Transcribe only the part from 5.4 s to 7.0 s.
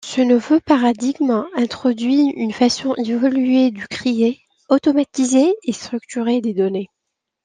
et structurer des données.